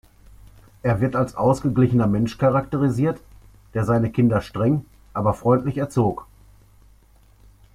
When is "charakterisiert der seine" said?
2.39-4.09